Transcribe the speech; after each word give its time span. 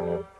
Black 0.00 0.34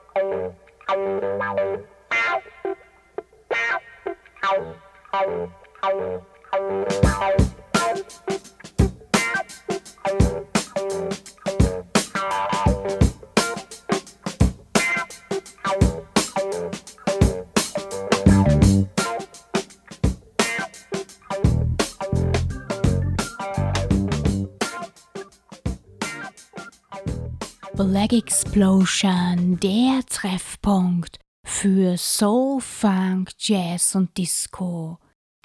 Explosion, 28.55 29.59
der 29.59 30.07
Treffpunkt 30.09 31.19
für 31.45 31.99
Soul, 31.99 32.61
Funk, 32.61 33.33
Jazz 33.37 33.97
und 33.97 34.17
Disco 34.17 34.99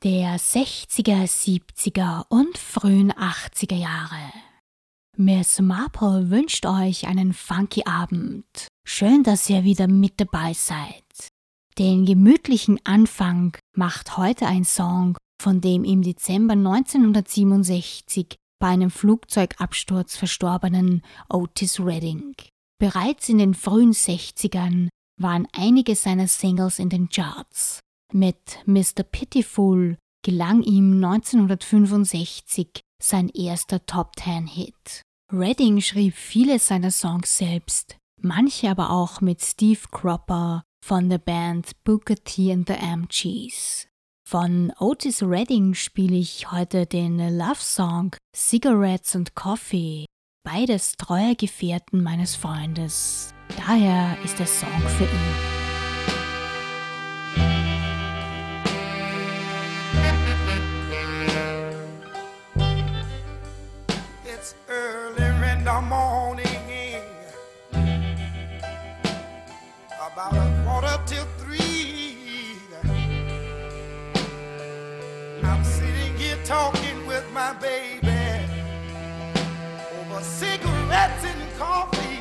der 0.04 0.38
60er, 0.38 1.24
70er 1.24 2.26
und 2.30 2.56
frühen 2.56 3.12
80er 3.12 3.76
Jahre. 3.76 4.32
Miss 5.18 5.60
Marple 5.60 6.30
wünscht 6.30 6.68
euch 6.68 7.08
einen 7.08 7.34
funky 7.34 7.82
Abend. 7.88 8.68
Schön, 8.88 9.24
dass 9.24 9.50
ihr 9.50 9.64
wieder 9.64 9.88
mit 9.88 10.22
dabei 10.22 10.54
seid. 10.54 11.32
Den 11.80 12.06
gemütlichen 12.06 12.80
Anfang 12.84 13.58
macht 13.76 14.18
heute 14.18 14.46
ein 14.46 14.66
Song 14.66 15.18
von 15.42 15.62
dem 15.62 15.84
im 15.84 16.04
Dezember 16.04 16.54
1967 16.54 18.36
bei 18.60 18.68
einem 18.68 18.92
Flugzeugabsturz 18.92 20.16
verstorbenen 20.16 21.02
Otis 21.28 21.80
Redding. 21.80 22.36
Bereits 22.80 23.28
in 23.28 23.40
den 23.40 23.54
frühen 23.54 23.92
60ern 23.92 24.88
waren 25.20 25.48
einige 25.52 25.96
seiner 25.96 26.28
Singles 26.28 26.80
in 26.80 26.90
den 26.90 27.10
Charts. 27.10 27.82
Mit 28.14 28.60
Mr. 28.66 29.04
Pitiful 29.04 29.98
gelang 30.26 30.64
ihm 30.64 31.04
1965 31.04 32.82
sein 33.02 33.28
erster 33.30 33.86
Top 33.86 34.16
Ten 34.16 34.48
Hit. 34.48 35.02
Redding 35.32 35.82
schrieb 35.82 36.16
viele 36.16 36.58
seiner 36.58 36.92
Songs 36.92 37.38
selbst, 37.38 37.98
manche 38.22 38.70
aber 38.70 38.92
auch 38.92 39.20
mit 39.22 39.42
Steve 39.42 39.82
Cropper 39.92 40.64
von 40.84 41.10
der 41.10 41.20
Band 41.20 41.72
Booker 41.84 42.16
T 42.16 42.52
and 42.52 42.68
the 42.68 42.76
MGs. 42.76 43.88
Von 44.26 44.72
Otis 44.80 45.22
Redding 45.22 45.74
spiele 45.74 46.16
ich 46.16 46.52
heute 46.52 46.86
den 46.86 47.18
Love 47.38 47.60
Song 47.60 48.16
Cigarettes 48.36 49.16
and 49.16 49.36
Coffee, 49.36 50.06
beides 50.52 50.94
treue 50.98 51.36
Gefährten 51.36 52.02
meines 52.02 52.36
Freundes. 52.36 53.34
Daher 53.68 54.18
ist 54.24 54.40
der 54.40 54.48
Song 54.48 54.82
für 54.98 55.04
ihn. 55.04 55.10
Talking 76.46 77.06
with 77.06 77.26
my 77.32 77.54
baby 77.62 78.19
cigarettes 80.22 81.24
and 81.24 81.58
coffee. 81.58 82.20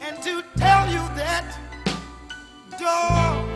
And 0.00 0.22
to 0.22 0.42
tell 0.56 0.88
you 0.90 1.02
that, 1.16 1.58
dog, 2.78 3.48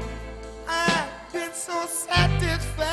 I've 0.69 1.33
been 1.33 1.53
so 1.53 1.87
satisfied. 1.87 2.89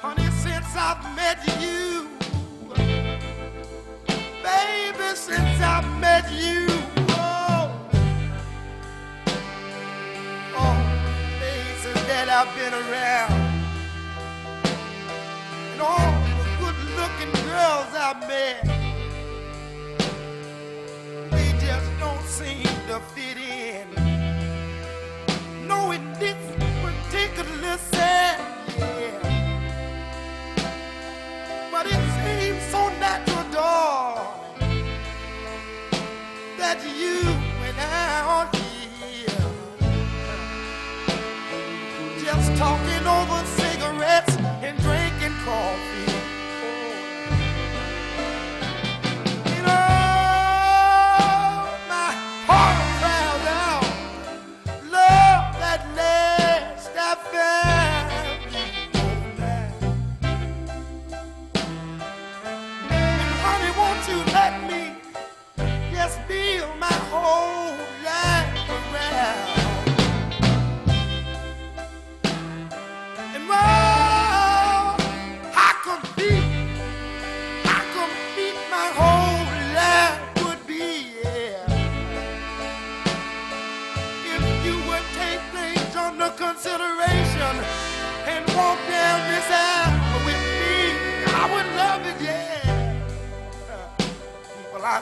Honey, 0.00 0.30
since 0.30 0.76
I've 0.76 1.02
met 1.16 1.38
you, 1.60 2.08
baby, 4.42 5.14
since 5.14 5.60
I've 5.60 6.00
met 6.00 6.30
you. 6.32 6.66
Oh, 7.10 7.70
oh, 10.54 10.92
that 12.06 12.28
I've 12.28 12.54
been 12.56 12.74
around. 12.74 13.41
All 15.84 16.12
the 16.38 16.46
good 16.60 16.78
looking 16.96 17.32
girls 17.44 17.90
I 17.92 18.14
met, 18.28 18.62
they 21.32 21.48
just 21.58 21.90
don't 21.98 22.24
seem 22.24 22.70
to 22.86 23.00
fit 23.14 23.36
in. 23.36 23.86
No, 25.66 25.90
it 25.90 26.04
didn't 26.20 26.60
particularly 26.86 27.78
sad, 27.78 28.38
yeah. 28.78 29.18
But 31.72 31.86
it 31.86 32.02
seems 32.18 32.62
so 32.70 32.82
natural, 33.00 33.46
darling, 33.50 34.86
that 36.58 36.78
you 37.00 37.18
and 37.66 37.76
I 37.80 37.82
are 38.34 38.48
here. 38.56 39.44
Just 42.24 42.48
talking 42.56 43.04
over 43.06 43.44
cigarettes 43.46 44.36
and 44.62 44.78
drinking 44.78 45.11
coffee. 45.44 46.11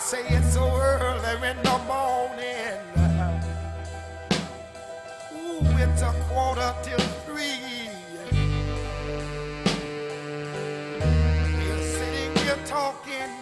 Say 0.00 0.22
it's 0.28 0.54
so 0.54 0.66
early 0.76 1.48
in 1.48 1.56
the 1.62 1.78
morning. 1.86 2.78
Ooh, 5.32 5.82
it's 5.82 6.02
a 6.02 6.12
quarter 6.28 6.74
till 6.82 6.98
three. 7.24 7.88
We're 11.56 11.82
sitting 11.82 12.32
here 12.44 12.58
talking 12.66 13.32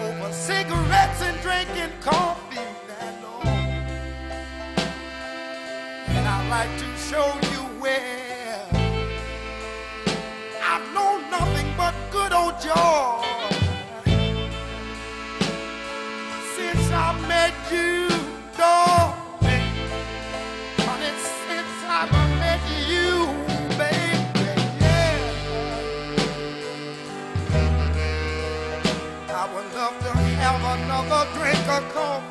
over 0.00 0.32
cigarettes 0.32 1.22
and 1.22 1.40
drinking 1.40 1.92
coffee. 2.00 2.58
And 3.00 3.24
oh, 3.24 3.42
I'd 6.10 6.48
like 6.50 6.78
to 6.78 6.86
show 6.98 7.28
you 7.52 7.62
where 7.80 8.66
I 10.62 10.78
know 10.92 11.20
nothing 11.30 11.72
but 11.76 11.94
good 12.10 12.32
old 12.32 12.60
joy. 12.60 13.19
Another 30.72 31.26
drink 31.34 31.68
of 31.68 31.94
coffee 31.94 32.29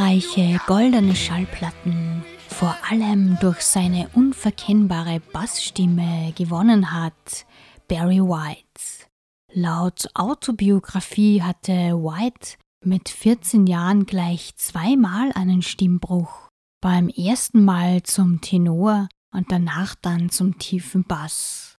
zahlreiche 0.00 0.58
goldene 0.66 1.14
Schallplatten, 1.14 2.24
vor 2.48 2.74
allem 2.88 3.36
durch 3.40 3.60
seine 3.60 4.08
unverkennbare 4.14 5.20
Bassstimme 5.20 6.32
gewonnen 6.34 6.90
hat, 6.90 7.44
Barry 7.86 8.20
White. 8.20 9.08
Laut 9.52 10.08
Autobiografie 10.14 11.42
hatte 11.42 11.72
White 12.02 12.56
mit 12.82 13.10
14 13.10 13.66
Jahren 13.66 14.06
gleich 14.06 14.56
zweimal 14.56 15.32
einen 15.34 15.60
Stimmbruch. 15.60 16.48
Beim 16.80 17.10
ersten 17.10 17.62
Mal 17.62 18.02
zum 18.02 18.40
Tenor 18.40 19.06
und 19.34 19.52
danach 19.52 19.96
dann 19.96 20.30
zum 20.30 20.58
tiefen 20.58 21.04
Bass. 21.04 21.76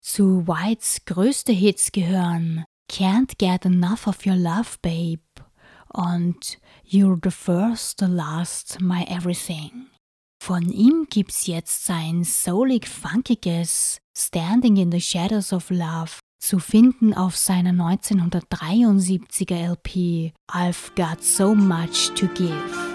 Zu 0.00 0.46
Whites 0.46 1.04
größte 1.04 1.50
Hits 1.50 1.90
gehören 1.90 2.64
Can't 2.88 3.38
Get 3.38 3.64
Enough 3.64 4.06
of 4.06 4.24
Your 4.24 4.36
Love, 4.36 4.76
Babe 4.82 5.29
und 5.92 6.58
You're 6.84 7.18
the 7.22 7.30
First, 7.30 8.00
the 8.00 8.06
Last, 8.06 8.80
My 8.80 9.04
Everything. 9.04 9.86
Von 10.42 10.70
ihm 10.70 11.06
gibt's 11.10 11.46
jetzt 11.46 11.84
sein 11.84 12.24
soulig-funkiges 12.24 13.98
Standing 14.16 14.76
in 14.76 14.90
the 14.90 15.00
Shadows 15.00 15.52
of 15.52 15.70
Love 15.70 16.18
zu 16.40 16.58
finden 16.58 17.14
auf 17.14 17.36
seiner 17.36 17.72
1973er 17.72 19.72
LP 19.72 20.32
I've 20.50 20.94
Got 20.96 21.22
So 21.22 21.54
Much 21.54 22.12
to 22.14 22.26
Give. 22.28 22.89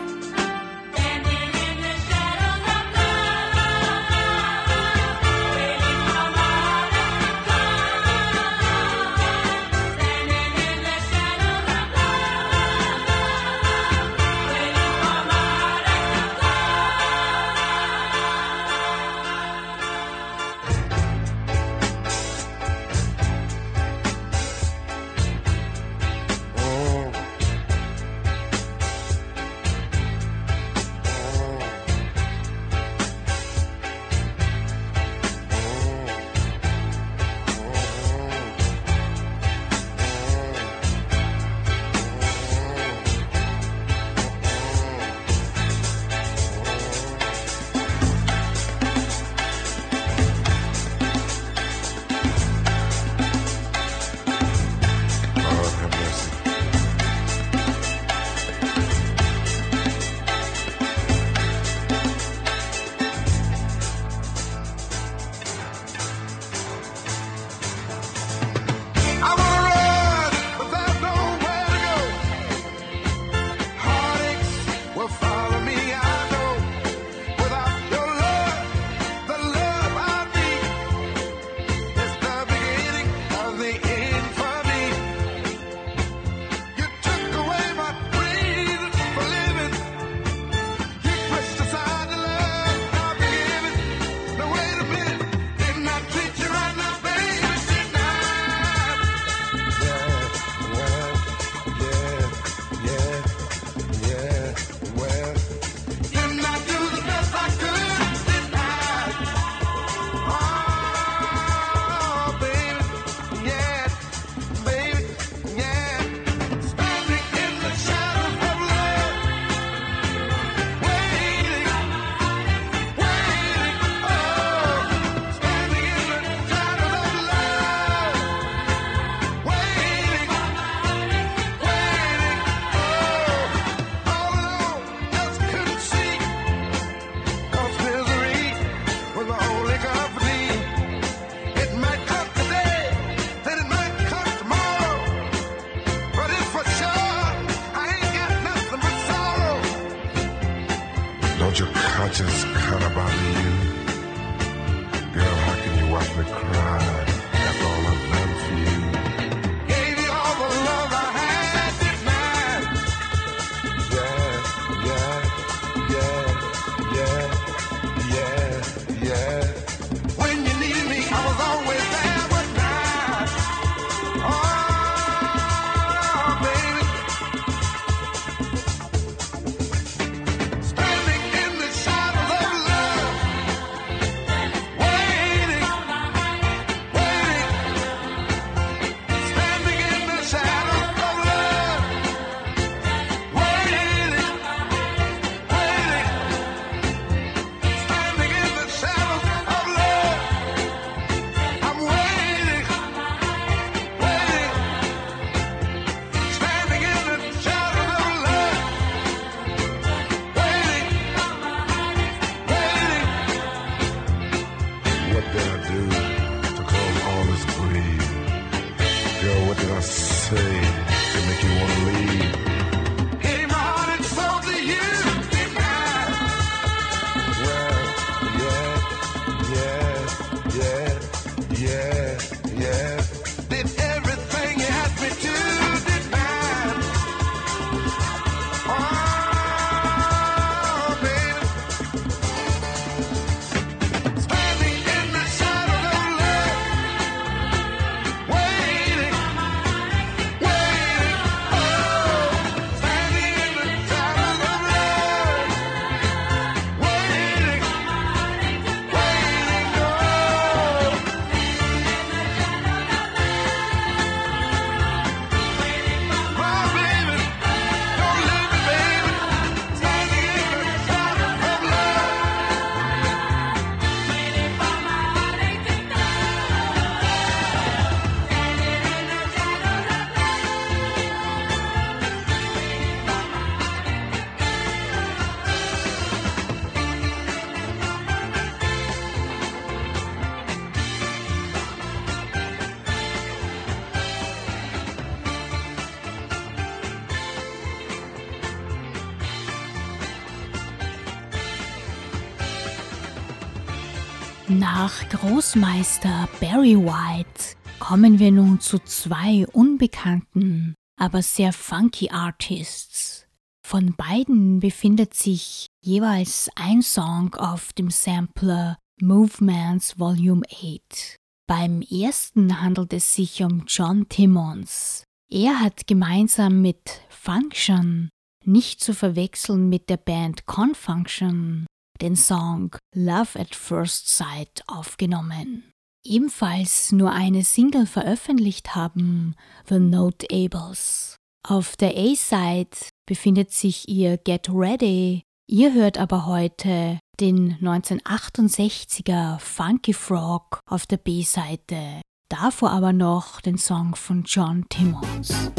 Großmeister 305.10 306.28
Barry 306.40 306.76
White 306.76 307.56
kommen 307.80 308.20
wir 308.20 308.32
nun 308.32 308.60
zu 308.60 308.80
zwei 308.80 309.46
unbekannten, 309.54 310.74
aber 311.00 311.22
sehr 311.22 311.54
funky 311.54 312.10
Artists. 312.10 313.28
Von 313.66 313.96
beiden 313.96 314.60
befindet 314.60 315.14
sich 315.14 315.68
jeweils 315.84 316.50
ein 316.56 316.82
Song 316.82 317.34
auf 317.36 317.74
dem 317.74 317.90
Sampler 317.92 318.78
Movements 319.02 320.00
Volume 320.00 320.44
8. 320.52 321.18
Beim 321.48 321.82
ersten 321.82 322.62
handelt 322.62 322.94
es 322.94 323.14
sich 323.14 323.44
um 323.44 323.66
John 323.68 324.10
Timmons. 324.10 325.04
Er 325.30 325.60
hat 325.60 325.88
gemeinsam 325.88 326.62
mit 326.62 327.02
Function, 327.10 328.10
nicht 328.44 328.84
zu 328.84 328.94
verwechseln 328.94 329.70
mit 329.70 329.90
der 329.90 329.98
Band 329.98 330.46
Confunction, 330.46 331.66
den 332.02 332.16
Song 332.16 332.76
Love 332.94 333.40
at 333.40 333.56
First 333.56 334.10
Sight 334.10 334.64
aufgenommen. 334.68 335.72
Ebenfalls 336.06 336.92
nur 336.92 337.12
eine 337.12 337.44
Single 337.44 337.88
veröffentlicht 337.88 338.76
haben 338.76 339.36
The 339.68 339.80
Notables. 339.80 341.16
Auf 341.48 341.76
der 341.76 341.98
A-Side 341.98 342.78
befindet 343.08 343.52
sich 343.52 343.90
ihr 343.90 344.18
Get 344.18 344.50
Ready. 344.50 345.24
Ihr 345.48 345.74
hört 345.74 345.98
aber 345.98 346.26
heute 346.26 347.00
den 347.20 347.58
1968er 347.60 349.40
Funky 349.40 349.94
Frog 349.94 350.60
auf 350.68 350.86
der 350.86 350.98
B-Seite. 350.98 352.02
Davor 352.30 352.72
aber 352.72 352.94
noch 352.94 353.42
den 353.42 353.58
Song 353.58 353.96
von 353.96 354.24
John 354.24 354.66
Timmons. 354.70 355.52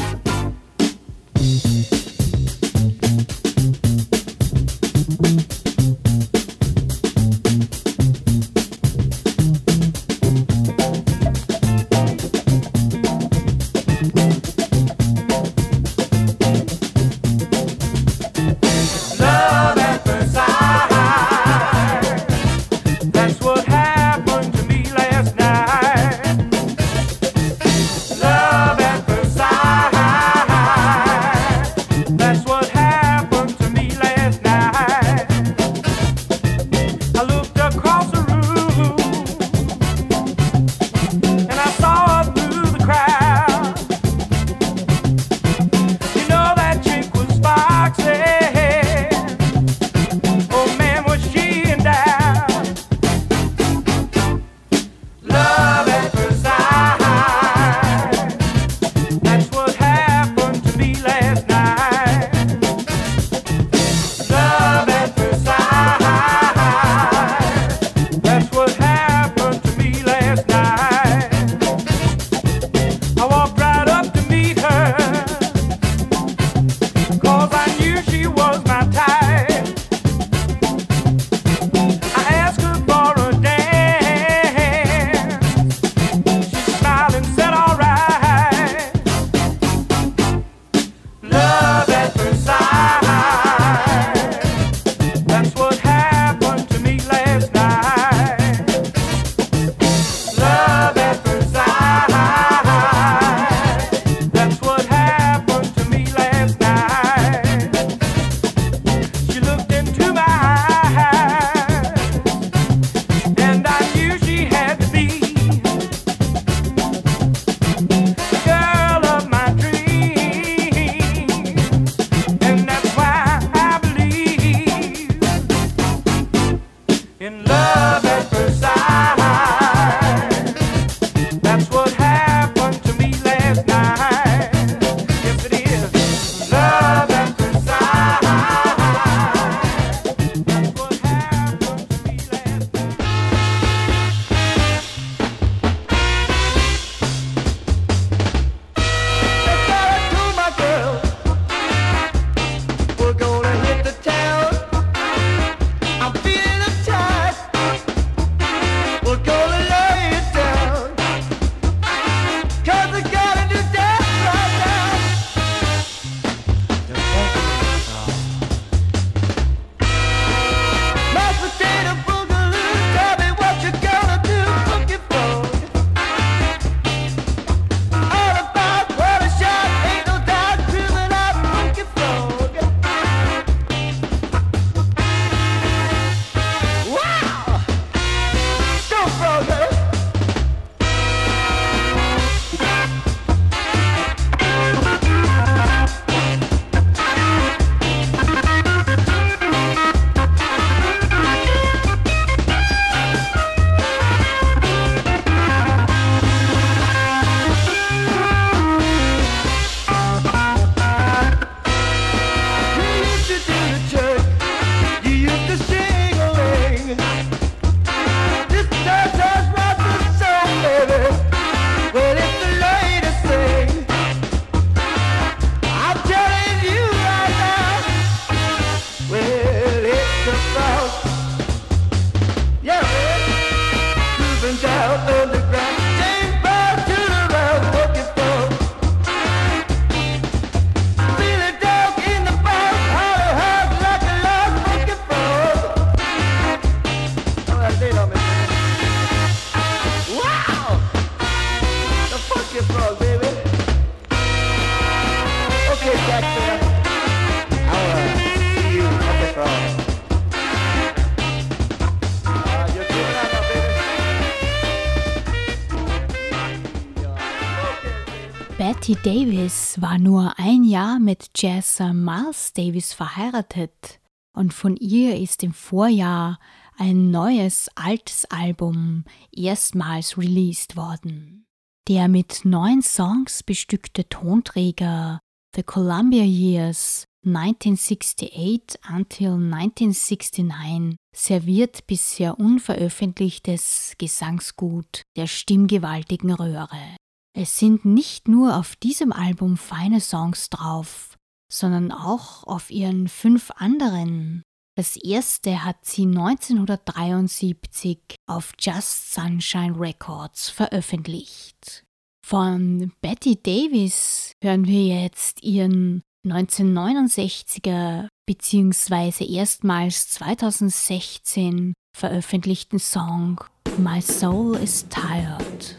Betty 268.87 269.03
Davis 269.03 269.81
war 269.81 269.99
nur 269.99 270.39
ein 270.39 270.63
Jahr 270.63 271.01
mit 271.01 271.31
Jazzer 271.37 271.93
Miles 271.93 272.53
Davis 272.53 272.93
verheiratet 272.93 273.99
und 274.33 274.55
von 274.55 274.77
ihr 274.77 275.17
ist 275.19 275.43
im 275.43 275.53
Vorjahr 275.53 276.39
ein 276.77 277.11
neues 277.11 277.69
altes 277.75 278.27
Album 278.27 279.03
erstmals 279.33 280.17
released 280.17 280.77
worden. 280.77 281.47
Der 281.89 282.07
mit 282.07 282.45
neun 282.45 282.81
Songs 282.81 283.43
bestückte 283.43 284.09
Tonträger 284.09 285.19
The 285.57 285.65
Columbia 285.65 286.23
Years 286.23 287.07
1968 287.25 288.79
until 288.89 289.33
1969 289.33 290.97
serviert 291.13 291.89
bisher 291.89 292.39
unveröffentlichtes 292.39 293.95
Gesangsgut 293.99 295.03
der 295.17 295.27
stimmgewaltigen 295.27 296.33
Röhre. 296.33 296.97
Es 297.39 297.59
sind 297.59 297.85
nicht 297.85 298.29
nur 298.29 298.57
auf 298.57 298.77
diesem 298.77 299.13
Album 299.13 299.59
feine 299.59 300.01
Songs 300.01 300.49
drauf, 300.49 301.19
sondern 301.53 301.93
auch 301.93 302.45
auf 302.45 302.71
ihren 302.71 303.09
fünf 303.09 303.51
anderen. 303.57 304.43
Das 304.75 304.97
erste 304.97 305.63
hat 305.63 305.85
sie 305.85 306.07
1973 306.07 307.99
auf 308.27 308.55
Just 308.59 309.13
Sunshine 309.13 309.79
Records 309.79 310.49
veröffentlicht. 310.49 311.85
Von 312.27 312.91
Betty 313.03 313.37
Davis 313.43 314.33
hören 314.43 314.67
wir 314.67 315.03
jetzt 315.03 315.43
ihren 315.43 316.03
1969er 316.27 318.09
bzw. 318.27 319.27
erstmals 319.27 320.09
2016 320.09 321.75
veröffentlichten 321.95 322.79
Song 322.79 323.45
My 323.77 324.01
Soul 324.01 324.57
is 324.57 324.87
Tired. 324.89 325.77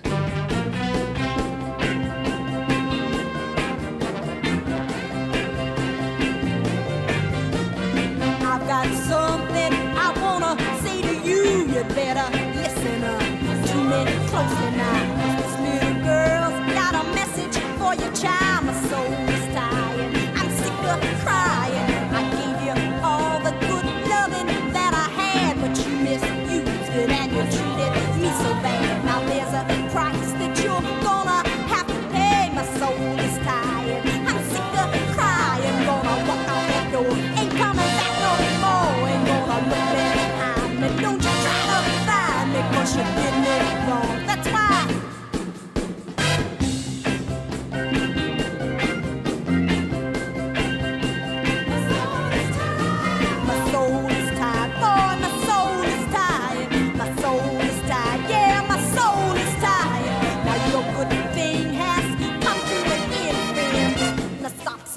something 8.95 9.73
I 10.05 10.07
wanna 10.21 10.55
say 10.83 11.01
to 11.01 11.15
you. 11.27 11.43
You 11.73 11.83
better 11.95 12.27
listen 12.55 13.03
up 13.03 13.21
Too 13.69 13.83
many 13.83 14.15
closely 14.29 14.71
now. 14.77 15.16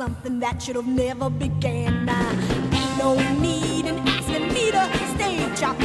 That 0.09 0.63
should 0.63 0.77
have 0.77 0.87
never 0.87 1.29
began. 1.29 2.07
Now, 2.07 2.31
ain't 2.73 2.99
no 2.99 3.15
need 3.39 3.85
in 3.85 3.99
asking 4.09 4.49
me 4.49 4.71
to 4.71 4.91
stay, 5.15 5.47
chop, 5.55 5.79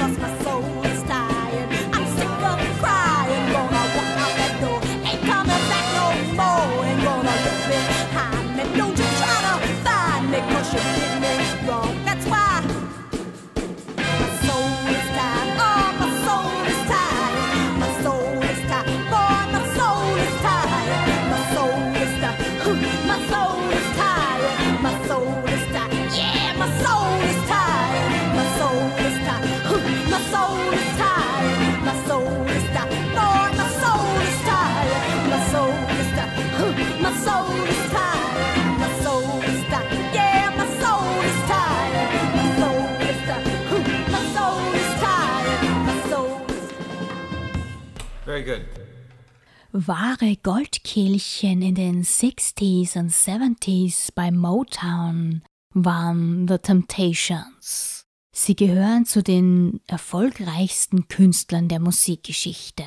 Wahre 49.77 50.35
Goldkehlchen 50.37 51.61
in 51.61 51.75
den 51.75 52.03
60s 52.03 52.97
und 52.97 53.11
70s 53.11 54.09
bei 54.15 54.31
Motown 54.31 55.43
waren 55.73 56.47
The 56.47 56.57
Temptations. 56.57 57.94
Sie 58.37 58.55
gehören 58.57 59.05
zu 59.05 59.23
den 59.23 59.79
erfolgreichsten 59.87 61.07
Künstlern 61.07 61.69
der 61.69 61.79
Musikgeschichte. 61.79 62.83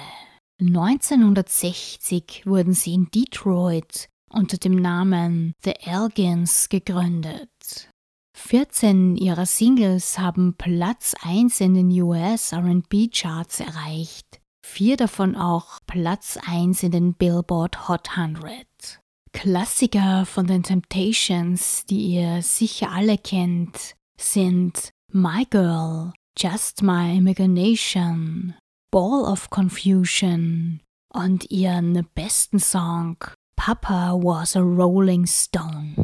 1960 0.61 2.43
wurden 2.45 2.75
sie 2.75 2.93
in 2.93 3.11
Detroit 3.11 4.11
unter 4.29 4.59
dem 4.59 4.75
Namen 4.75 5.55
The 5.65 5.73
Elgins 5.81 6.69
gegründet. 6.69 7.89
14 8.37 9.17
ihrer 9.17 9.47
Singles 9.47 10.19
haben 10.19 10.55
Platz 10.55 11.15
1 11.23 11.63
in 11.63 11.73
den 11.73 12.03
US 12.03 12.53
RB 12.53 13.11
Charts 13.11 13.61
erreicht, 13.61 14.41
vier 14.63 14.99
davon 14.99 15.35
auch 15.35 15.81
Platz 15.87 16.39
1 16.47 16.83
in 16.83 16.93
den 16.93 17.15
Billboard 17.15 17.89
Hot 17.89 18.19
100. 18.19 18.67
Klassiker 19.33 20.27
von 20.27 20.47
den 20.47 20.63
Temptations, 20.63 21.87
die 21.87 22.17
ihr 22.17 22.43
sicher 22.43 22.93
alle 22.93 23.17
kennt, 23.17 23.95
sind 24.21 24.93
My 25.13 25.47
Girl, 25.49 26.13
Just 26.37 26.83
My 26.83 27.13
Imagination, 27.13 28.55
Ball 28.91 29.25
of 29.25 29.49
Confusion 29.49 30.81
und 31.15 31.51
ihren 31.51 32.07
besten 32.15 32.59
Song 32.59 33.17
Papa 33.57 34.13
Was 34.13 34.55
a 34.55 34.61
Rolling 34.61 35.27
Stone. 35.27 35.97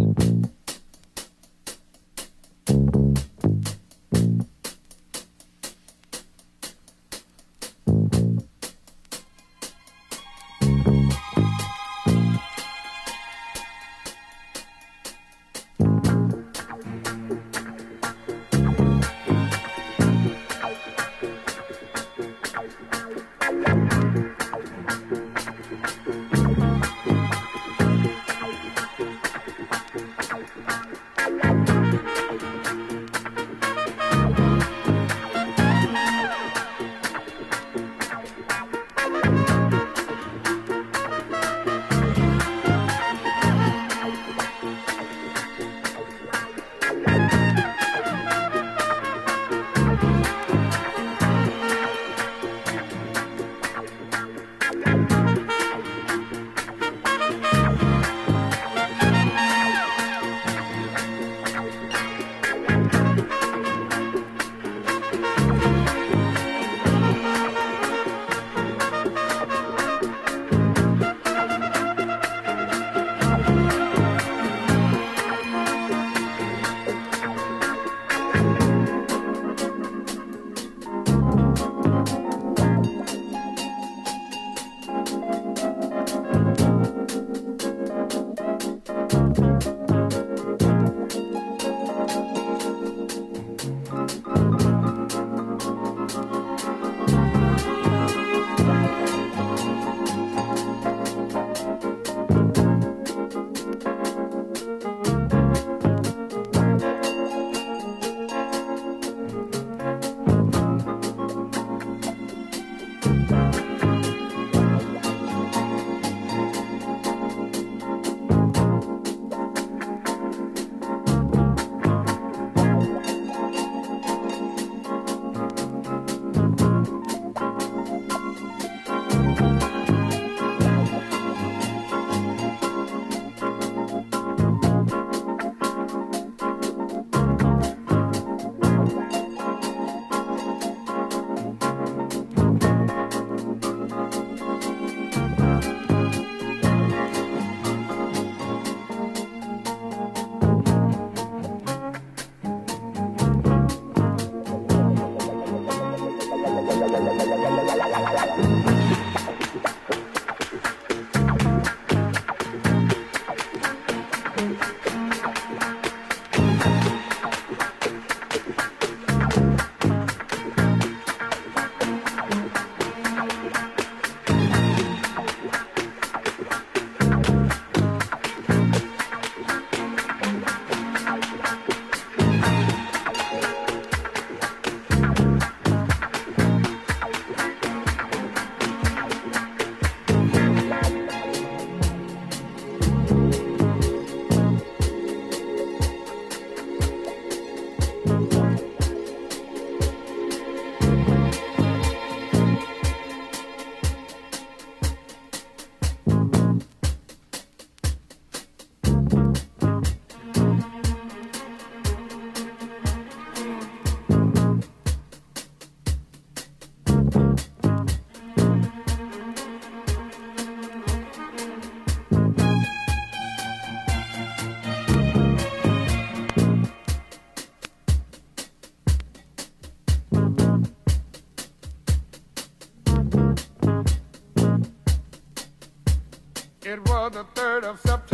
the 237.10 237.24
3rd 237.34 237.64
of 237.64 237.80
September. 237.80 238.13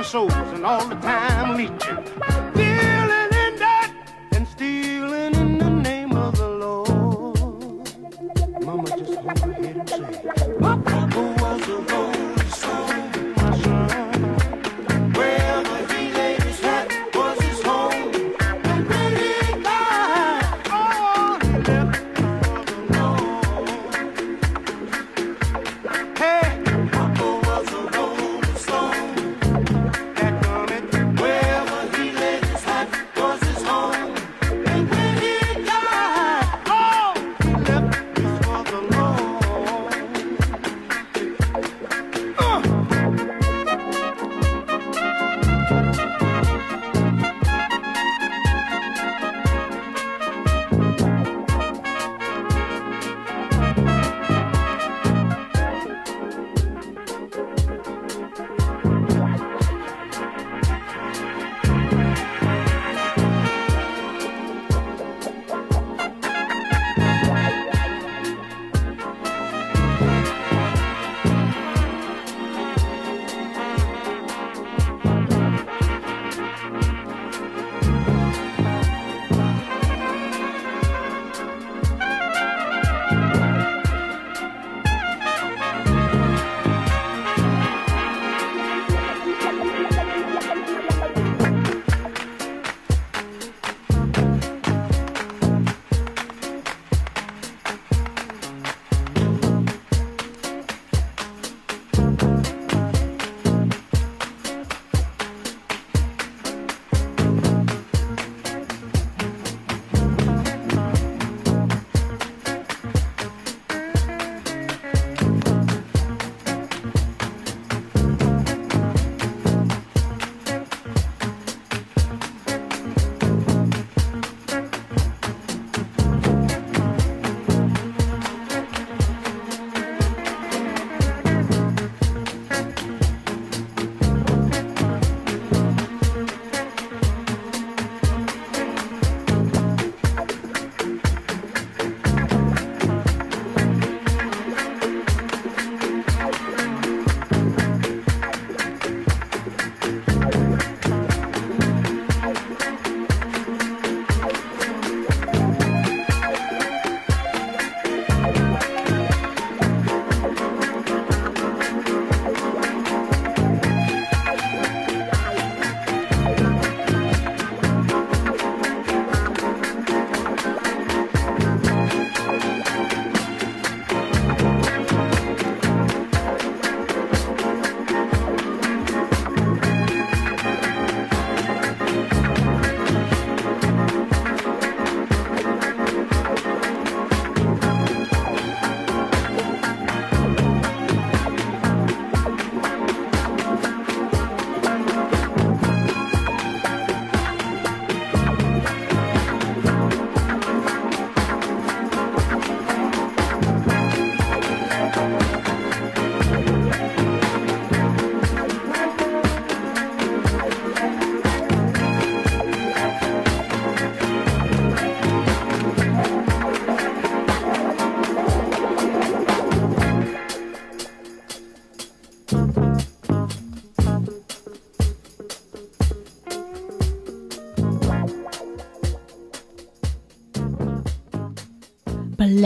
my 0.00 0.06
and 0.54 0.64
all 0.64 0.88
the 0.88 0.94
time. 0.94 1.09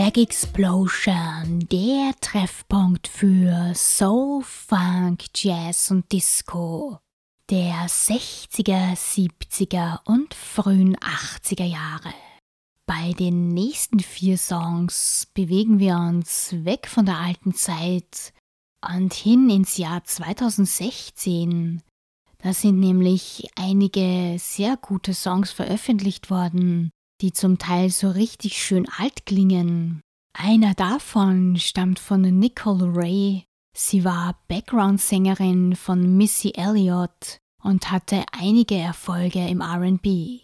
Black 0.05 0.19
Explosion, 0.19 1.67
der 1.71 2.13
Treffpunkt 2.21 3.07
für 3.07 3.73
Soul, 3.73 4.43
Funk, 4.43 5.23
Jazz 5.33 5.89
und 5.89 6.11
Disco 6.11 6.99
der 7.49 7.87
60er, 7.87 8.93
70er 8.95 10.01
und 10.05 10.35
frühen 10.35 10.95
80er 10.97 11.63
Jahre. 11.63 12.13
Bei 12.85 13.13
den 13.13 13.55
nächsten 13.55 13.99
vier 13.99 14.37
Songs 14.37 15.27
bewegen 15.33 15.79
wir 15.79 15.95
uns 15.95 16.53
weg 16.63 16.87
von 16.87 17.07
der 17.07 17.17
alten 17.17 17.55
Zeit 17.55 18.31
und 18.87 19.11
hin 19.11 19.49
ins 19.49 19.77
Jahr 19.77 20.03
2016. 20.03 21.81
Da 22.37 22.53
sind 22.53 22.79
nämlich 22.79 23.49
einige 23.55 24.37
sehr 24.37 24.77
gute 24.77 25.15
Songs 25.15 25.51
veröffentlicht 25.51 26.29
worden, 26.29 26.91
die 27.21 27.33
zum 27.33 27.57
Teil 27.57 27.89
so 27.89 28.09
richtig 28.09 28.61
schön 28.61 28.87
alt 28.97 29.25
klingen. 29.25 30.01
Einer 30.37 30.73
davon 30.73 31.57
stammt 31.57 31.99
von 31.99 32.21
Nicole 32.21 32.95
Ray. 32.95 33.45
Sie 33.75 34.03
war 34.03 34.39
Background-Sängerin 34.47 35.75
von 35.75 36.17
Missy 36.17 36.53
Elliott 36.55 37.37
und 37.63 37.91
hatte 37.91 38.23
einige 38.31 38.75
Erfolge 38.75 39.47
im 39.47 39.61
RB. 39.61 40.41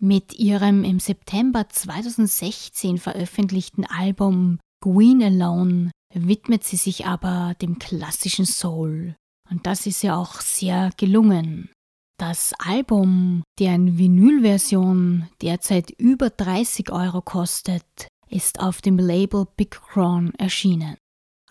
Mit 0.00 0.34
ihrem 0.38 0.82
im 0.84 0.98
September 0.98 1.68
2016 1.68 2.98
veröffentlichten 2.98 3.84
Album 3.84 4.58
Queen 4.82 5.22
Alone 5.22 5.90
widmet 6.12 6.64
sie 6.64 6.76
sich 6.76 7.06
aber 7.06 7.54
dem 7.62 7.78
klassischen 7.78 8.44
Soul. 8.44 9.16
Und 9.50 9.66
das 9.66 9.86
ist 9.86 10.02
ja 10.02 10.16
auch 10.16 10.40
sehr 10.40 10.90
gelungen. 10.96 11.70
Das 12.18 12.52
Album, 12.58 13.42
deren 13.58 13.98
Vinylversion 13.98 15.28
derzeit 15.42 15.90
über 15.90 16.30
30 16.30 16.92
Euro 16.92 17.20
kostet, 17.20 18.08
ist 18.28 18.60
auf 18.60 18.80
dem 18.80 18.98
Label 18.98 19.46
Big 19.56 19.72
Crown 19.72 20.32
erschienen. 20.38 20.96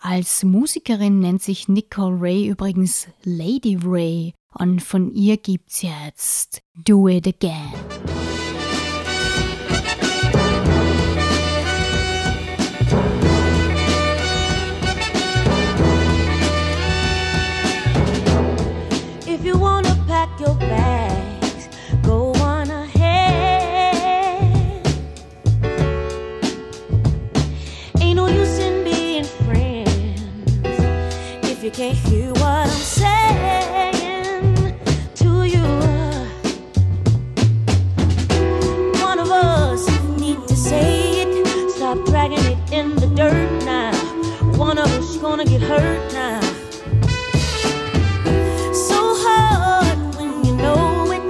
Als 0.00 0.42
Musikerin 0.42 1.20
nennt 1.20 1.42
sich 1.42 1.68
Nicole 1.68 2.20
Ray 2.20 2.46
übrigens 2.46 3.08
Lady 3.24 3.78
Ray 3.82 4.34
und 4.54 4.82
von 4.82 5.10
ihr 5.12 5.36
gibt's 5.36 5.82
jetzt 5.82 6.60
Do 6.74 7.08
It 7.08 7.26
Again. 7.26 7.72
Can't 31.74 31.96
hear 32.06 32.30
what 32.34 32.44
I'm 32.44 32.68
saying 32.68 33.94
to 35.16 35.42
you. 35.42 35.64
One 39.02 39.18
of 39.18 39.28
us 39.28 39.84
need 40.16 40.46
to 40.46 40.54
say 40.54 41.22
it. 41.22 41.70
Stop 41.72 42.04
dragging 42.06 42.38
it 42.38 42.72
in 42.72 42.94
the 42.94 43.08
dirt 43.16 43.64
now. 43.64 43.92
One 44.56 44.78
of 44.78 44.86
us 44.86 45.16
gonna 45.16 45.44
get 45.44 45.62
hurt 45.62 46.12
now. 46.12 46.40
So 48.72 49.16
hard 49.26 49.98
when 50.14 50.44
you 50.44 50.54
know 50.54 51.10
it. 51.10 51.24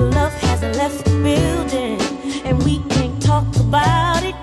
Love 0.00 0.32
hasn't 0.32 0.74
left 0.74 1.04
the 1.04 1.12
building, 1.22 2.00
and 2.44 2.60
we 2.64 2.80
can't 2.88 3.22
talk 3.22 3.46
about 3.60 4.24
it. 4.24 4.34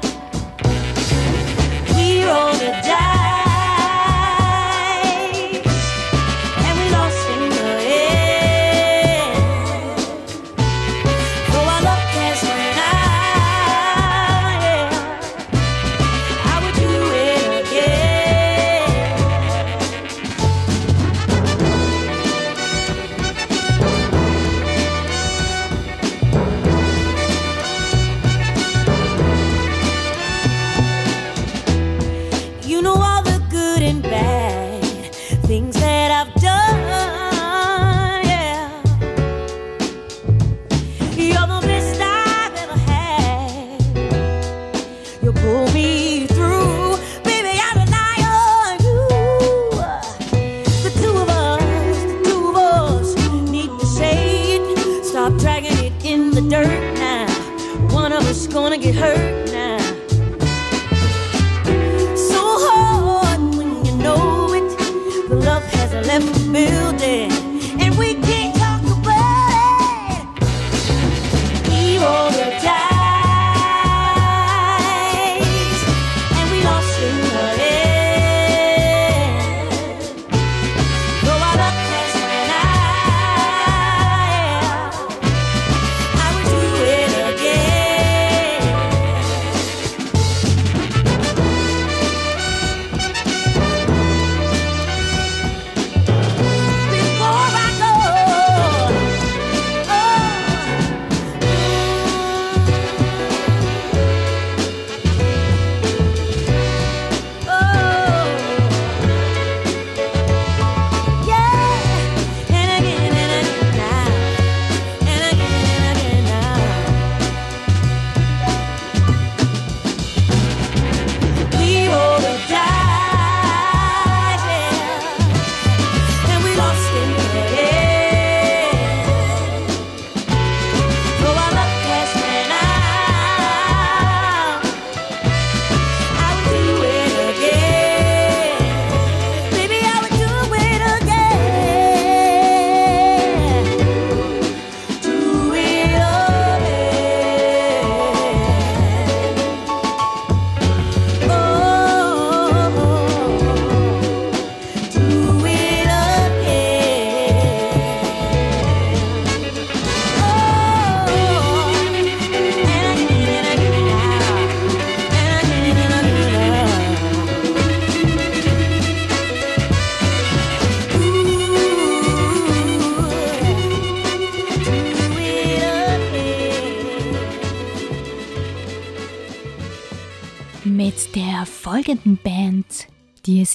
We 1.97 2.23
roll 2.23 2.53
the 2.53 2.71
dice, 2.87 3.12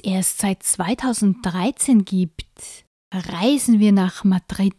erst 0.01 0.39
seit 0.39 0.63
2013 0.63 2.05
gibt, 2.05 2.85
reisen 3.13 3.79
wir 3.79 3.93
nach 3.93 4.25
Madrid. 4.25 4.75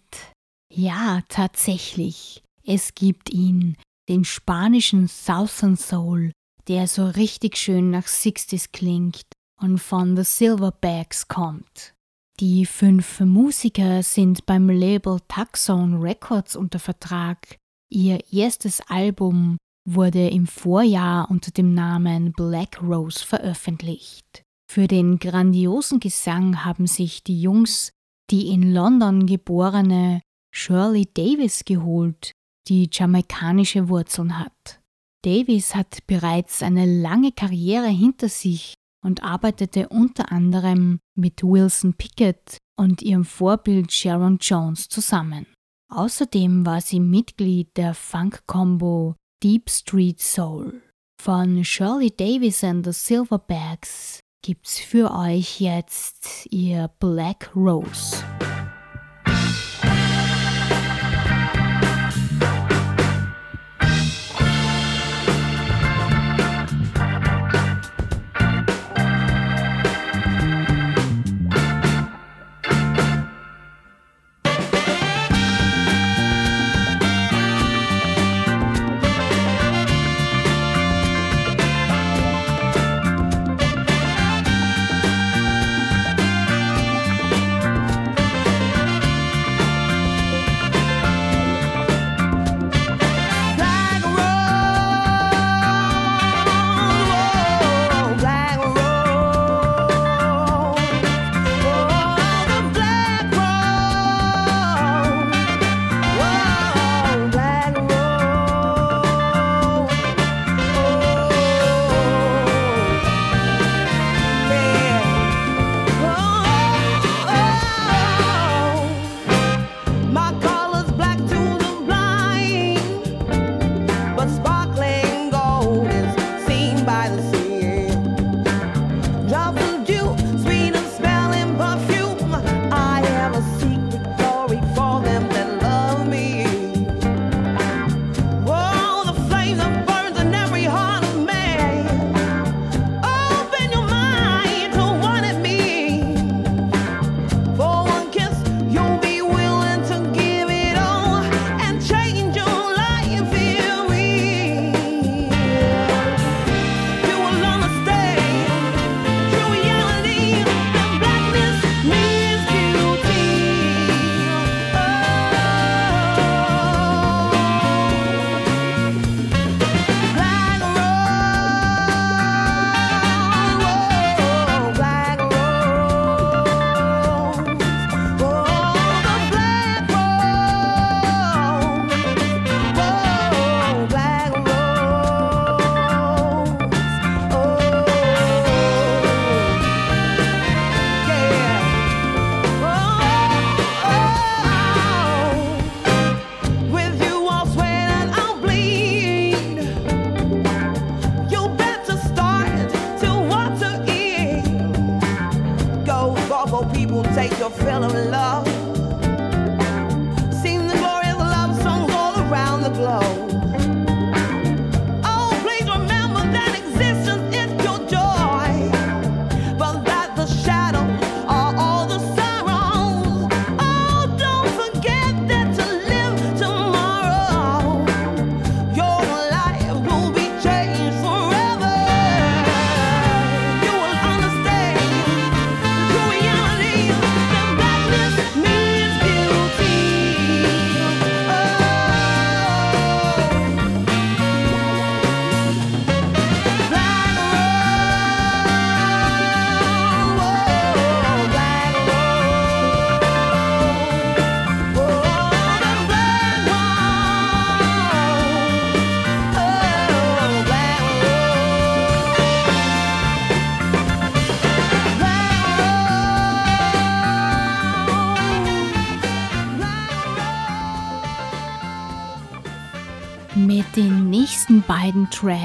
Ja, 0.74 1.22
tatsächlich. 1.30 2.44
Es 2.64 2.94
gibt 2.94 3.32
ihn, 3.32 3.78
den 4.08 4.26
spanischen 4.26 5.08
Southern 5.08 5.76
Soul, 5.76 6.32
der 6.68 6.88
so 6.88 7.06
richtig 7.06 7.58
schön 7.58 7.90
nach 7.90 8.06
60s 8.06 8.70
klingt 8.72 9.26
und 9.60 9.80
von 9.80 10.16
The 10.16 10.24
Silverbacks 10.24 11.28
kommt. 11.28 11.94
Die 12.40 12.66
fünf 12.66 13.20
Musiker 13.20 14.02
sind 14.02 14.46
beim 14.46 14.70
Label 14.70 15.20
Taxon 15.28 16.02
Records 16.02 16.56
unter 16.56 16.80
Vertrag. 16.80 17.58
Ihr 17.92 18.20
erstes 18.32 18.82
Album 18.88 19.58
wurde 19.86 20.30
im 20.30 20.48
Vorjahr 20.48 21.30
unter 21.30 21.52
dem 21.52 21.74
Namen 21.74 22.32
Black 22.32 22.82
Rose 22.82 23.26
veröffentlicht. 23.26 24.44
Für 24.70 24.88
den 24.88 25.18
grandiosen 25.18 26.00
Gesang 26.00 26.64
haben 26.64 26.86
sich 26.86 27.24
die 27.24 27.42
Jungs 27.42 27.92
die 28.30 28.50
in 28.50 28.74
London 28.74 29.26
geborene 29.26 30.22
Shirley 30.54 31.08
Davis 31.14 31.66
geholt, 31.66 32.34
die 32.68 32.90
jamaikanische 32.92 33.90
Wurzeln 33.90 34.38
hat. 34.38 34.80
Davis 35.24 35.76
hat 35.76 36.06
bereits 36.08 36.64
eine 36.64 36.86
lange 36.86 37.32
Karriere 37.32 37.88
hinter 37.88 38.30
sich 38.30 38.74
und 39.04 39.24
arbeitete 39.24 39.90
unter 39.90 40.32
anderem 40.32 41.00
mit 41.16 41.44
Wilson 41.44 41.94
Pickett 41.94 42.58
und 42.78 43.02
ihrem 43.02 43.26
Vorbild 43.26 43.92
Sharon 43.92 44.38
Jones 44.40 44.88
zusammen. 44.88 45.46
Außerdem 45.92 46.66
war 46.66 46.82
sie 46.82 47.00
Mitglied 47.00 47.76
der 47.76 47.94
Funk-Combo 47.94 49.16
Deep 49.44 49.70
Street 49.70 50.22
Soul. 50.22 50.82
Von 51.22 51.66
Shirley 51.66 52.12
Davis 52.12 52.64
and 52.64 52.86
the 52.86 52.94
Silverbacks 52.94 54.20
gibt's 54.42 54.80
für 54.80 55.12
euch 55.12 55.60
jetzt 55.60 56.48
ihr 56.52 56.90
Black 57.00 57.52
Rose. 57.56 58.24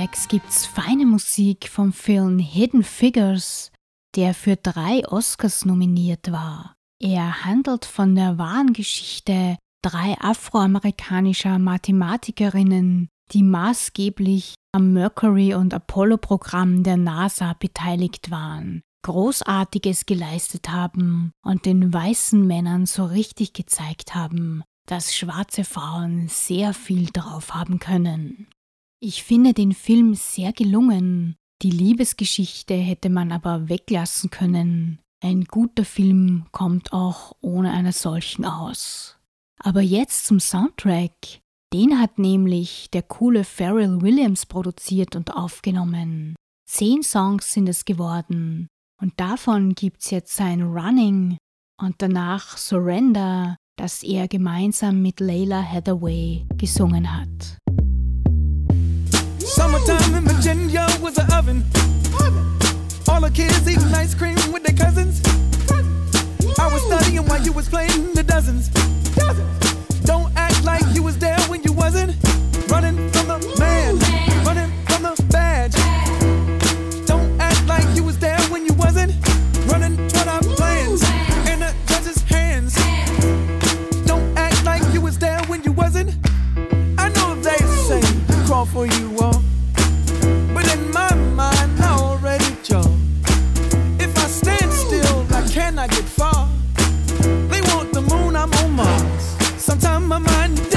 Beiden 0.04 0.12
Tracks 0.12 0.28
gibt's 0.28 0.66
feine 0.66 1.06
Musik 1.06 1.68
vom 1.68 1.92
Film 1.92 2.38
Hidden 2.38 2.82
Figures, 2.82 3.70
der 4.16 4.34
für 4.34 4.56
drei 4.56 5.02
Oscars 5.08 5.64
nominiert 5.64 6.30
war. 6.30 6.74
Er 7.00 7.44
handelt 7.44 7.84
von 7.84 8.14
der 8.14 8.38
wahren 8.38 8.72
Geschichte 8.72 9.56
drei 9.82 10.16
afroamerikanischer 10.20 11.58
Mathematikerinnen, 11.58 13.08
die 13.32 13.42
maßgeblich 13.42 14.54
am 14.72 14.92
Mercury- 14.92 15.54
und 15.54 15.72
Apollo-Programm 15.72 16.82
der 16.82 16.96
NASA 16.96 17.54
beteiligt 17.58 18.30
waren, 18.30 18.82
Großartiges 19.04 20.06
geleistet 20.06 20.68
haben 20.70 21.32
und 21.42 21.64
den 21.64 21.92
weißen 21.92 22.46
Männern 22.46 22.86
so 22.86 23.04
richtig 23.04 23.52
gezeigt 23.54 24.14
haben, 24.14 24.62
dass 24.86 25.14
schwarze 25.14 25.64
Frauen 25.64 26.28
sehr 26.28 26.74
viel 26.74 27.06
drauf 27.06 27.54
haben 27.54 27.78
können. 27.78 28.48
Ich 29.06 29.22
finde 29.22 29.52
den 29.52 29.72
Film 29.72 30.14
sehr 30.14 30.54
gelungen. 30.54 31.36
Die 31.60 31.70
Liebesgeschichte 31.70 32.72
hätte 32.72 33.10
man 33.10 33.32
aber 33.32 33.68
weglassen 33.68 34.30
können. 34.30 34.98
Ein 35.22 35.44
guter 35.44 35.84
Film 35.84 36.46
kommt 36.52 36.94
auch 36.94 37.36
ohne 37.42 37.72
einer 37.72 37.92
solchen 37.92 38.46
aus. 38.46 39.18
Aber 39.62 39.82
jetzt 39.82 40.24
zum 40.24 40.40
Soundtrack. 40.40 41.12
Den 41.70 42.00
hat 42.00 42.18
nämlich 42.18 42.88
der 42.92 43.02
coole 43.02 43.44
Pharrell 43.44 44.00
Williams 44.00 44.46
produziert 44.46 45.16
und 45.16 45.36
aufgenommen. 45.36 46.34
Zehn 46.66 47.02
Songs 47.02 47.52
sind 47.52 47.68
es 47.68 47.84
geworden. 47.84 48.68
Und 48.98 49.12
davon 49.20 49.74
gibt's 49.74 50.10
jetzt 50.10 50.34
sein 50.34 50.62
Running 50.62 51.36
und 51.78 51.96
danach 51.98 52.56
Surrender, 52.56 53.58
das 53.76 54.02
er 54.02 54.28
gemeinsam 54.28 55.02
mit 55.02 55.20
Layla 55.20 55.62
Hathaway 55.62 56.46
gesungen 56.56 57.14
hat. 57.14 57.58
Summertime 59.84 60.14
in 60.14 60.24
Virginia 60.24 60.86
was 61.02 61.18
an 61.18 61.30
oven. 61.32 61.62
All 63.08 63.20
the 63.20 63.30
kids 63.32 63.68
eating 63.68 63.94
ice 63.94 64.14
cream 64.14 64.36
with 64.50 64.62
their 64.62 64.74
cousins. 64.74 65.20
I 66.58 66.72
was 66.72 66.82
studying 66.84 67.26
while 67.26 67.42
you 67.42 67.52
was 67.52 67.68
playing 67.68 68.14
the 68.14 68.22
dozens. 68.22 68.70
Don't 70.04 70.32
act 70.36 70.64
like 70.64 70.82
you 70.94 71.02
was 71.02 71.18
there 71.18 71.38
when 71.48 71.62
you 71.64 71.72
wasn't. 71.72 72.16
Running 72.70 72.96
from 73.10 73.28
the 73.28 73.56
man, 73.58 73.98
running 74.44 74.72
from 74.86 75.02
the 75.02 75.22
badge. 75.30 75.74
Don't 77.06 77.38
act 77.38 77.66
like 77.66 77.84
you 77.94 78.04
was 78.04 78.18
there 78.18 78.40
when 78.48 78.64
you 78.64 78.72
wasn't. 78.74 79.12
Running 79.70 79.96
toward 80.08 80.28
our 80.28 80.40
plans 80.56 81.02
in 81.50 81.60
the 81.60 81.74
judge's 81.86 82.22
hands. 82.22 82.74
Don't 84.06 84.36
act 84.38 84.64
like 84.64 84.82
you 84.94 85.02
was 85.02 85.18
there 85.18 85.42
when 85.46 85.62
you 85.62 85.72
wasn't. 85.72 86.16
I 86.96 87.10
know 87.10 87.34
they 87.34 87.58
say 87.84 88.00
crawl 88.46 88.64
for 88.66 88.86
you 88.86 89.18
all, 89.20 89.43
my 100.14 100.20
mind 100.20 100.73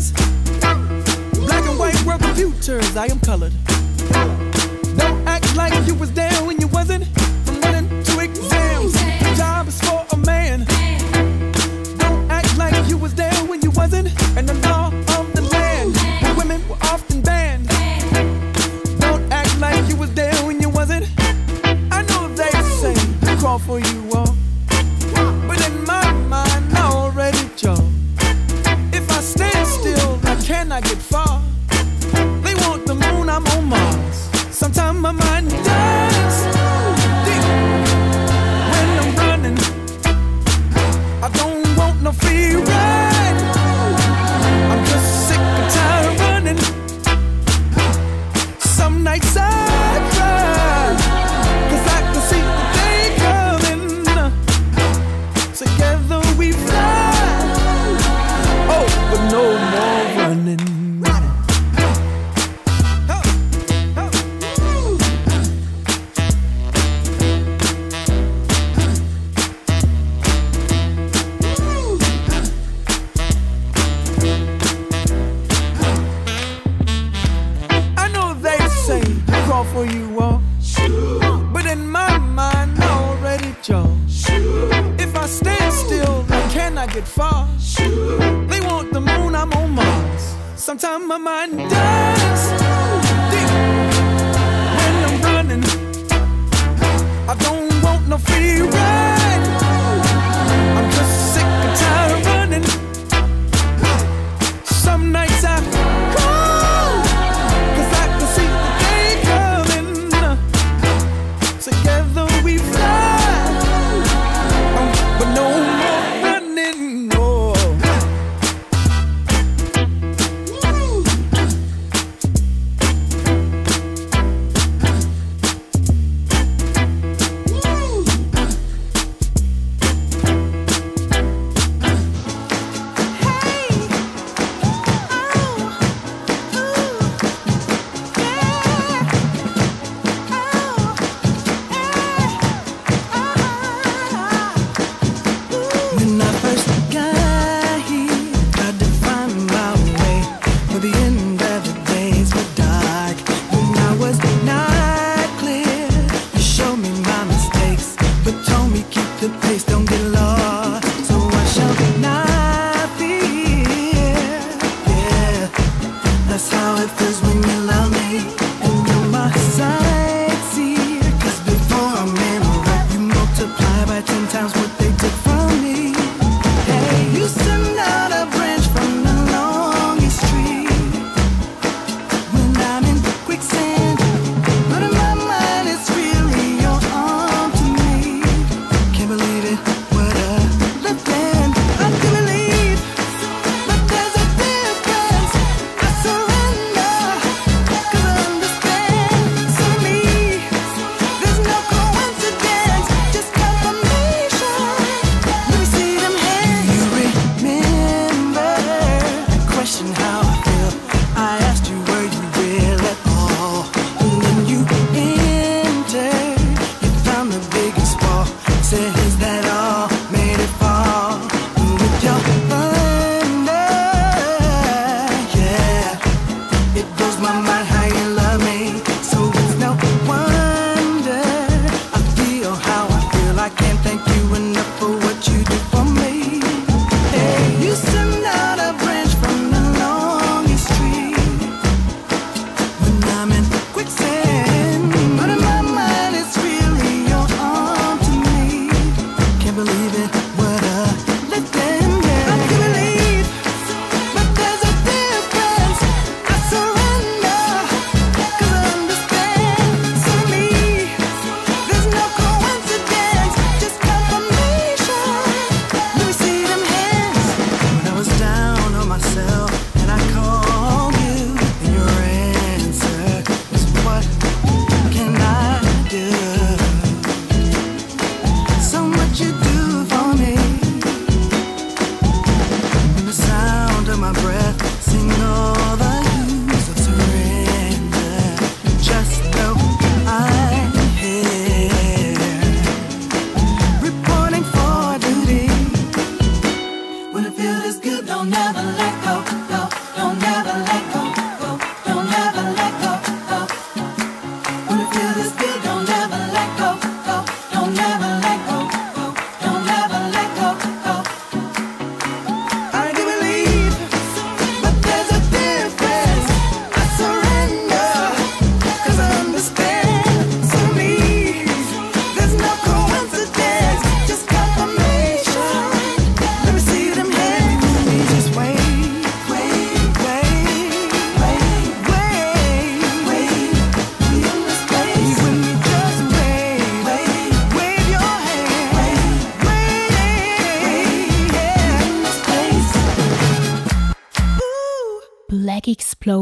I. 0.00 0.12
Black 1.34 1.64
and 1.68 1.78
white 1.78 2.02
world 2.04 2.22
computers. 2.22 2.96
I 2.96 3.06
am 3.06 3.20
colored. 3.20 3.52
Don't 4.96 5.28
act 5.28 5.54
like 5.56 5.74
you 5.86 5.94
was 5.94 6.10
there 6.12 6.30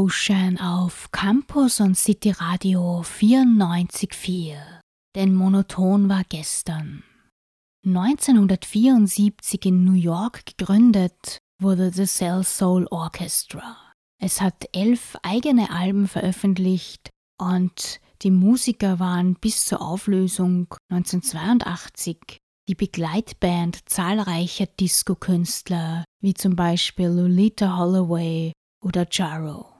Lauschen 0.09 0.59
auf 0.59 1.11
Campus 1.11 1.79
und 1.79 1.95
City 1.95 2.31
Radio 2.31 3.01
94.4, 3.01 4.55
denn 5.15 5.35
monoton 5.35 6.09
war 6.09 6.23
gestern. 6.27 7.03
1974 7.85 9.67
in 9.67 9.83
New 9.83 9.93
York 9.93 10.47
gegründet, 10.47 11.37
wurde 11.61 11.91
The 11.93 12.05
Cell 12.05 12.43
Soul 12.43 12.87
Orchestra. 12.89 13.77
Es 14.19 14.41
hat 14.41 14.67
elf 14.73 15.15
eigene 15.21 15.69
Alben 15.69 16.07
veröffentlicht 16.07 17.11
und 17.39 17.99
die 18.23 18.31
Musiker 18.31 18.97
waren 18.97 19.35
bis 19.35 19.65
zur 19.65 19.79
Auflösung 19.79 20.73
1982 20.91 22.39
die 22.67 22.75
Begleitband 22.75 23.87
zahlreicher 23.87 24.65
Disco-Künstler, 24.65 26.03
wie 26.19 26.33
zum 26.33 26.55
Beispiel 26.55 27.09
Lolita 27.09 27.77
Holloway 27.77 28.53
oder 28.81 29.05
Jarrow. 29.11 29.78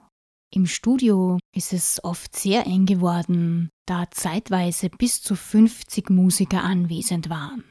Im 0.52 0.66
Studio 0.66 1.38
ist 1.54 1.72
es 1.72 2.02
oft 2.02 2.34
sehr 2.34 2.66
eng 2.66 2.84
geworden, 2.84 3.70
da 3.86 4.10
zeitweise 4.10 4.90
bis 4.90 5.22
zu 5.22 5.36
50 5.36 6.10
Musiker 6.10 6.64
anwesend 6.64 7.30
waren. 7.30 7.62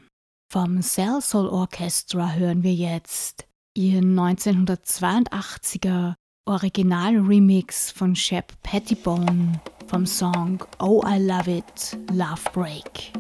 Vom 0.50 0.82
Cell 0.82 1.20
Soul 1.22 1.48
Orchestra 1.48 2.32
hören 2.32 2.64
wir 2.64 2.74
jetzt 2.74 3.46
ihr 3.76 4.02
1982er 4.02 6.14
Original-Remix 6.46 7.92
von 7.92 8.16
Shep 8.16 8.54
Pettibone 8.64 9.60
vom 9.88 10.06
Song 10.06 10.64
Oh 10.80 11.04
I 11.06 11.20
Love 11.20 11.58
It, 11.58 11.98
Love 12.14 12.50
Break. 12.54 13.12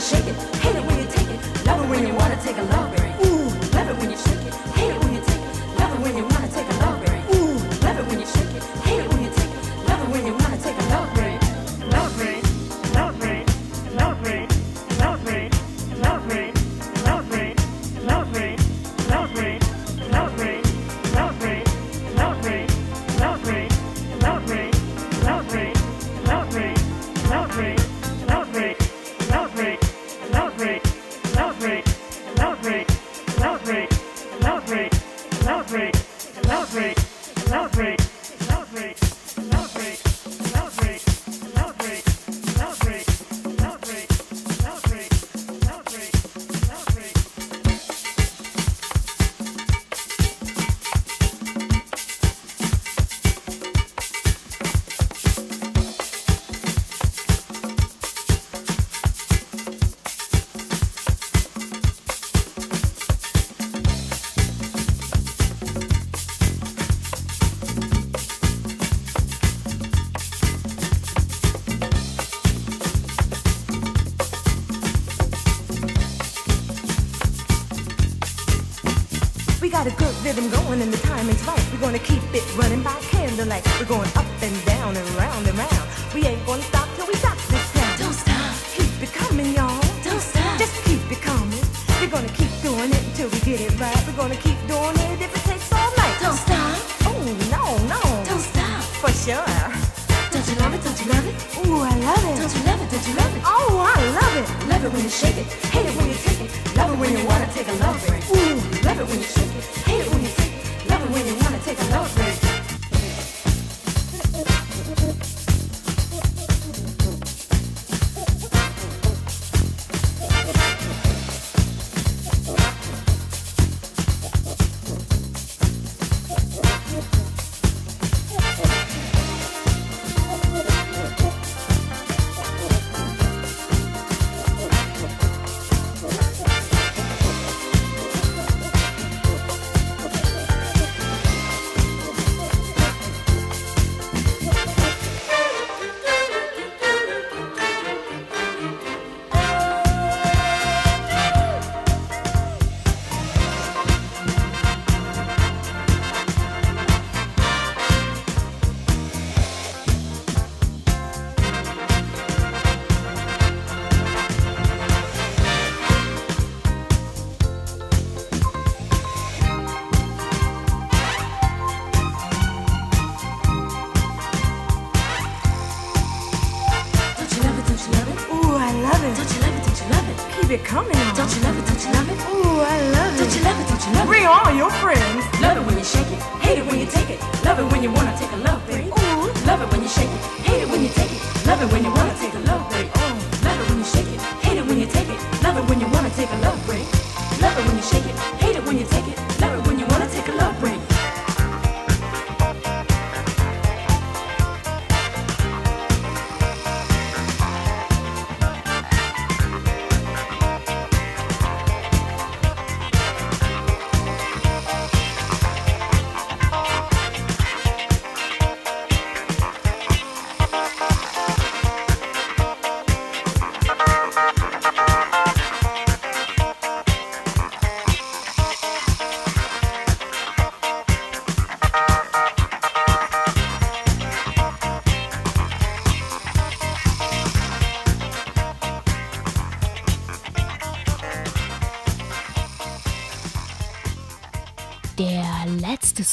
shake 0.00 0.26
it. 0.26 0.34
Hate 0.62 0.76
it 0.76 0.84
when 0.84 0.98
you 0.98 1.06
take 1.06 1.28
it. 1.28 1.66
Love 1.66 1.84
it 1.84 1.88
when 1.90 2.06
you 2.06 2.14
wanna 2.14 2.40
take 2.42 2.56
a 2.56 2.62
love. 2.62 2.79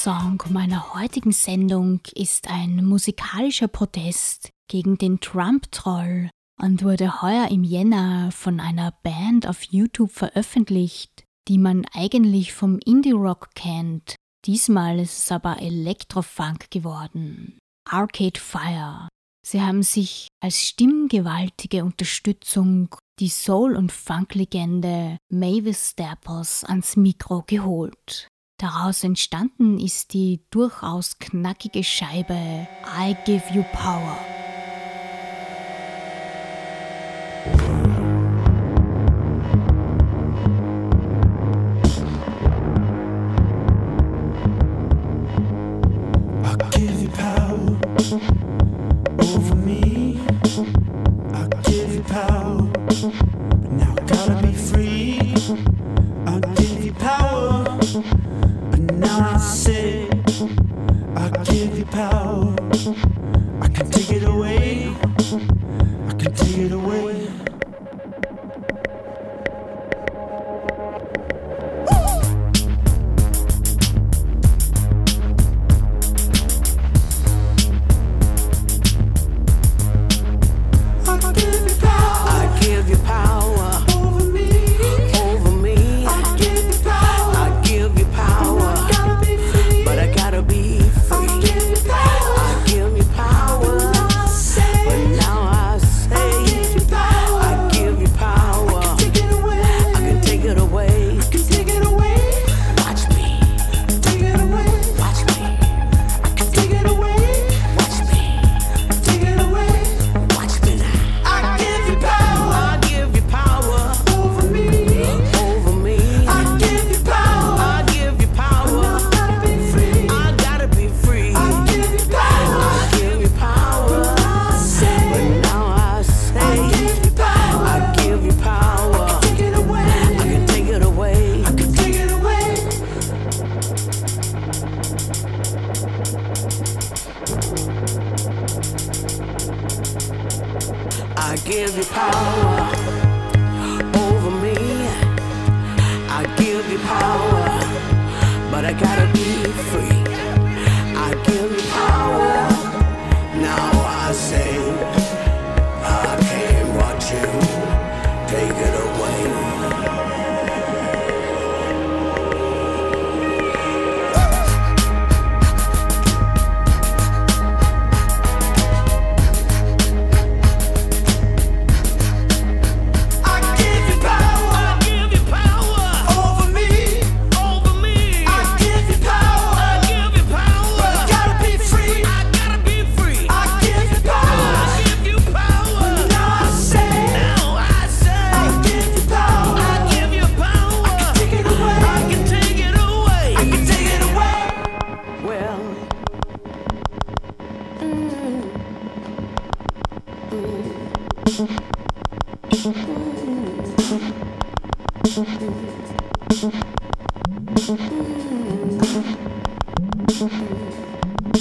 Song 0.04 0.44
meiner 0.52 0.94
heutigen 0.94 1.32
Sendung 1.32 2.02
ist 2.14 2.52
ein 2.52 2.86
musikalischer 2.86 3.68
Protest 3.68 4.52
gegen 4.70 5.00
den 5.00 5.20
Trump-Troll 5.22 6.30
und 6.62 6.84
wurde 6.84 7.24
heuer 7.24 7.48
im 7.50 7.64
Jänner 7.64 8.32
von 8.32 8.60
einer 8.60 8.94
Band 9.02 9.48
auf 9.48 9.64
YouTube 9.64 10.12
veröffentlicht, 10.12 11.24
die 11.48 11.58
man 11.58 11.84
eigentlich 11.94 12.54
vom 12.54 12.78
Indie-Rock 12.86 13.50
kennt. 13.56 14.16
Diesmal 14.46 15.00
ist 15.00 15.18
es 15.18 15.32
aber 15.32 15.64
Elektrofunk 15.64 16.70
geworden. 16.70 17.58
Arcade 17.90 18.40
Fire. 18.40 19.10
Sie 19.44 19.62
haben 19.62 19.82
sich 19.82 20.28
als 20.44 20.62
stimmgewaltige 20.62 21.84
Unterstützung 21.84 22.96
die 23.20 23.30
Soul- 23.30 23.76
und 23.76 23.92
Funk-Legende 23.92 25.18
Mavis 25.34 25.90
Staples 25.90 26.64
ans 26.66 26.96
Mikro 26.98 27.44
geholt. 27.48 28.28
Daraus 28.58 29.04
entstanden 29.04 29.80
ist 29.80 30.14
die 30.14 30.40
durchaus 30.50 31.20
knackige 31.20 31.84
Scheibe 31.84 32.68
I 33.00 33.16
Give 33.26 33.44
You 33.54 33.64
Power. 33.72 34.18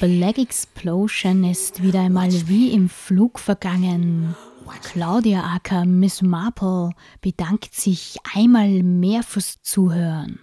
Black 0.00 0.38
Explosion 0.38 1.42
ist 1.42 1.82
wieder 1.82 2.02
einmal 2.02 2.30
wie 2.46 2.70
im 2.70 2.88
Flug 2.88 3.40
vergangen. 3.40 4.36
Claudia 4.82 5.42
Acker, 5.42 5.84
Miss 5.86 6.22
Marple, 6.22 6.90
bedankt 7.20 7.74
sich 7.74 8.16
einmal 8.32 8.84
mehr 8.84 9.24
fürs 9.24 9.60
Zuhören. 9.62 10.38